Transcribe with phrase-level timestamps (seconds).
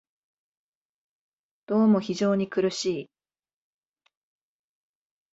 [1.67, 3.09] どうも非常に苦しい